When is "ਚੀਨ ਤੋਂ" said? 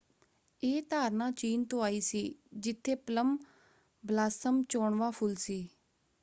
1.31-1.81